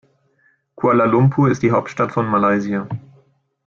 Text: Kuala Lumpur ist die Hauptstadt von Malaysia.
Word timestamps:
Kuala 0.73 1.05
Lumpur 1.05 1.51
ist 1.51 1.61
die 1.61 1.69
Hauptstadt 1.69 2.11
von 2.11 2.25
Malaysia. 2.27 2.89